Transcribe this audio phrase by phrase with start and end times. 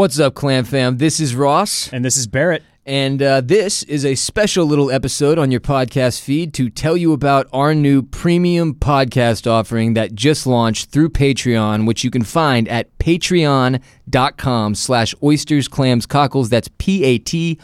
[0.00, 0.96] What's up, Clam Fam?
[0.96, 1.92] This is Ross.
[1.92, 2.62] And this is Barrett.
[2.86, 7.12] And uh, this is a special little episode on your podcast feed to tell you
[7.12, 12.66] about our new premium podcast offering that just launched through Patreon, which you can find
[12.68, 16.48] at patreon.com slash oysters, clams, cockles.
[16.48, 17.58] That's P-A-T-R-E-O-N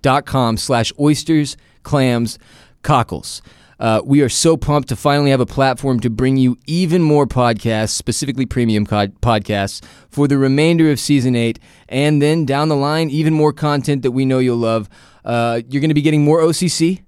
[0.00, 2.38] dot com slash oysters, clams,
[2.82, 3.42] cockles.
[3.78, 7.26] Uh, we are so pumped to finally have a platform to bring you even more
[7.26, 12.76] podcasts, specifically premium co- podcasts, for the remainder of season eight, and then down the
[12.76, 14.88] line, even more content that we know you'll love.
[15.24, 17.02] Uh, you're going to be getting more OCC.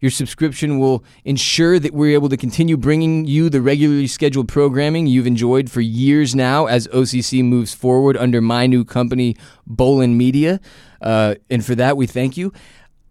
[0.00, 5.06] Your subscription will ensure that we're able to continue bringing you the regularly scheduled programming
[5.06, 10.60] you've enjoyed for years now as OCC moves forward under my new company, Bolen Media.
[11.00, 12.52] Uh, and for that, we thank you.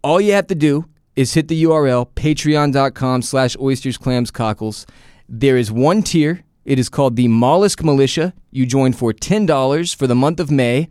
[0.04, 0.84] All you have to do
[1.16, 4.86] is hit the URL patreon.com slash oysters clams cockles.
[5.28, 6.44] There is one tier.
[6.64, 8.34] It is called the Mollusk Militia.
[8.50, 10.88] You join for $10 for the month of May,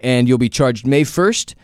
[0.00, 1.54] and you'll be charged May 1st.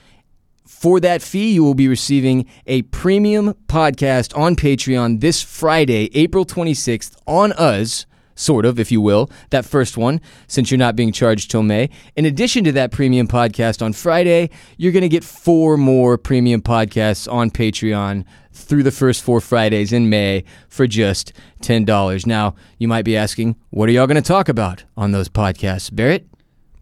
[0.66, 6.44] For that fee, you will be receiving a premium podcast on Patreon this Friday, April
[6.44, 11.12] 26th, on us sort of, if you will, that first one, since you're not being
[11.12, 11.90] charged till May.
[12.16, 16.62] In addition to that premium podcast on Friday, you're going to get four more premium
[16.62, 21.32] podcasts on Patreon through the first four Fridays in May for just
[21.62, 22.26] $10.
[22.26, 25.94] Now, you might be asking, what are y'all going to talk about on those podcasts?
[25.94, 26.26] Barrett?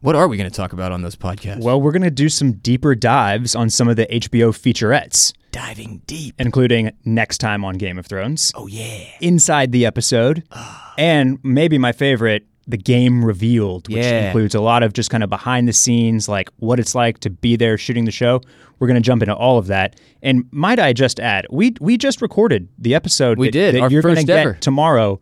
[0.03, 1.62] What are we going to talk about on those podcasts?
[1.62, 5.33] Well, we're going to do some deeper dives on some of the HBO featurettes.
[5.53, 6.34] Diving deep.
[6.41, 8.50] Including next time on Game of Thrones.
[8.56, 9.05] Oh, yeah.
[9.20, 10.42] Inside the episode.
[10.50, 10.94] Ah.
[10.98, 14.27] and maybe my favorite, the game revealed, which Yeah.
[14.27, 17.31] includes a lot of just kind of behind the scenes, like what it's like to
[17.31, 18.41] be there shooting the show.
[18.81, 20.00] We're going to jump into all of that.
[20.20, 23.83] And might I just add, we we just recorded the episode We that, did, that
[23.83, 24.55] our you're first get ever.
[24.55, 25.20] tomorrow.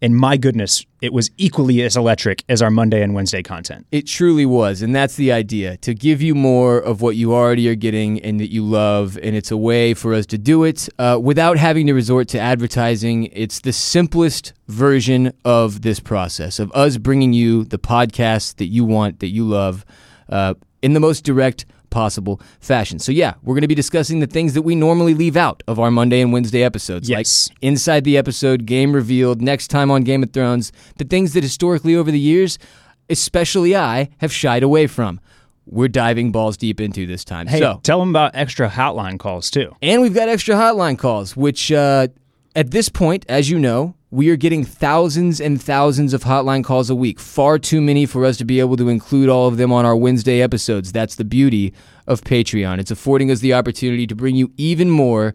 [0.00, 3.86] And my goodness, it was equally as electric as our Monday and Wednesday content.
[3.90, 7.68] It truly was, and that's the idea to give you more of what you already
[7.68, 9.18] are getting and that you love.
[9.22, 12.38] And it's a way for us to do it uh, without having to resort to
[12.38, 13.24] advertising.
[13.32, 18.84] It's the simplest version of this process of us bringing you the podcast that you
[18.84, 19.84] want, that you love,
[20.28, 22.98] uh, in the most direct possible fashion.
[22.98, 25.78] So, yeah, we're going to be discussing the things that we normally leave out of
[25.78, 27.48] our Monday and Wednesday episodes, Yes.
[27.50, 31.42] like inside the episode, game revealed, next time on Game of Thrones, the things that
[31.42, 32.58] historically over the years,
[33.10, 35.20] especially I, have shied away from.
[35.66, 37.46] We're diving balls deep into this time.
[37.46, 39.74] Hey, so, tell them about extra hotline calls too.
[39.82, 42.08] and we've got extra hotline calls, which uh,
[42.54, 46.88] at this point, as you know, we are getting thousands and thousands of hotline calls
[46.88, 47.20] a week.
[47.20, 49.96] Far too many for us to be able to include all of them on our
[49.96, 50.92] Wednesday episodes.
[50.92, 51.74] That's the beauty
[52.06, 52.78] of Patreon.
[52.78, 55.34] It's affording us the opportunity to bring you even more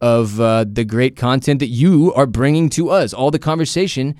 [0.00, 3.12] of uh, the great content that you are bringing to us.
[3.12, 4.14] All the conversation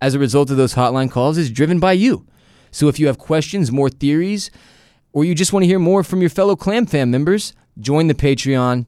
[0.00, 2.26] as a result of those hotline calls is driven by you.
[2.70, 4.50] So if you have questions, more theories,
[5.12, 8.14] or you just want to hear more from your fellow Clam Fam members, join the
[8.14, 8.86] Patreon.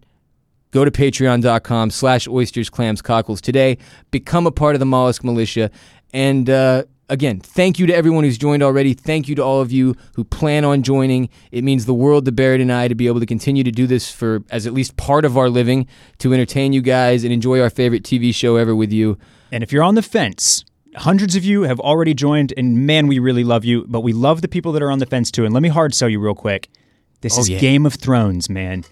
[0.77, 3.79] Go to patreon.com slash oysters, clams, cockles today.
[4.11, 5.71] Become a part of the Mollusk Militia.
[6.13, 8.93] And uh, again, thank you to everyone who's joined already.
[8.93, 11.31] Thank you to all of you who plan on joining.
[11.51, 13.87] It means the world to Barrett and I to be able to continue to do
[13.87, 15.87] this for as at least part of our living,
[16.19, 19.17] to entertain you guys and enjoy our favorite TV show ever with you.
[19.51, 20.63] And if you're on the fence,
[20.97, 23.87] hundreds of you have already joined, and man, we really love you.
[23.89, 25.47] But we love the people that are on the fence too.
[25.47, 26.69] And let me hard sell you real quick.
[27.23, 27.61] This Oh, is yeah.
[27.61, 28.85] Game of Thrones, man.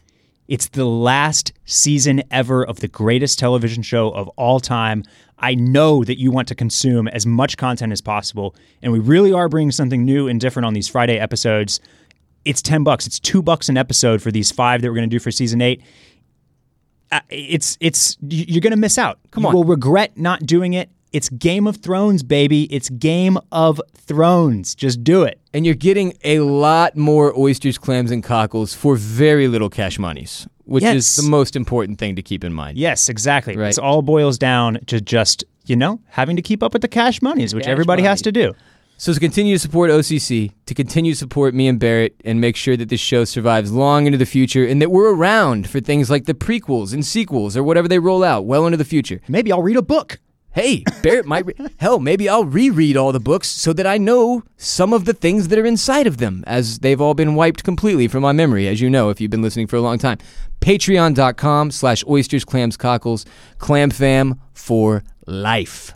[0.46, 5.04] It's the last season ever of the greatest television show of all time.
[5.38, 9.32] I know that you want to consume as much content as possible, and we really
[9.32, 11.80] are bringing something new and different on these Friday episodes.
[12.44, 13.06] It's 10 bucks.
[13.06, 15.62] It's 2 bucks an episode for these 5 that we're going to do for season
[15.62, 15.82] 8.
[17.10, 19.18] Uh, it's it's you're going to miss out.
[19.30, 19.54] Come you on.
[19.54, 20.90] will regret not doing it.
[21.14, 22.64] It's Game of Thrones, baby.
[22.74, 24.74] It's Game of Thrones.
[24.74, 25.38] Just do it.
[25.52, 30.48] And you're getting a lot more oysters, clams, and cockles for very little cash monies,
[30.64, 30.96] which Yes.
[30.96, 32.76] is the most important thing to keep in mind.
[32.78, 33.56] Yes, exactly.
[33.56, 33.70] Right.
[33.70, 37.22] It all boils down to just, you know, having to keep up with the cash
[37.22, 38.52] monies, which Cash everybody has to do.
[38.96, 42.56] So to continue to support OCC, to continue to support me and Barrett, and make
[42.56, 46.10] sure that this show survives long into the future, and that we're around for things
[46.10, 49.20] like the prequels and sequels or whatever they roll out well into the future.
[49.28, 50.18] Maybe I'll read a book.
[50.54, 51.46] Hey, Barrett might.
[51.46, 55.12] Re- Hell, maybe I'll reread all the books so that I know some of the
[55.12, 58.68] things that are inside of them, as they've all been wiped completely from my memory,
[58.68, 60.18] as you know if you've been listening for a long time.
[60.60, 63.26] Patreon.com slash oysters, clams, cockles,
[63.58, 65.92] clam fam for life.